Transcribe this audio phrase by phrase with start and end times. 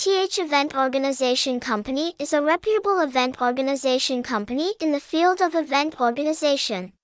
[0.00, 6.00] TH Event Organization Company is a reputable event organization company in the field of event
[6.00, 6.94] organization.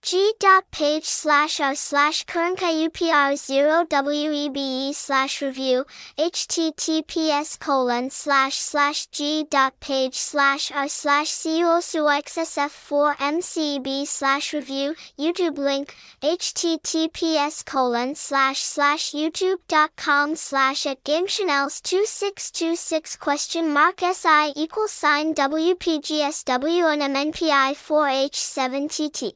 [0.00, 5.84] g.page slash r slash currentupr0webe slash review
[6.16, 17.66] https colon slash slash g.page slash r slash cuosuxsf4 mcb slash review youtube link https
[17.66, 27.02] colon slash slash youtube.com slash at gamechanels 2626 question mark si equals sign wpgsw and
[27.16, 29.34] mnpi 4h7tt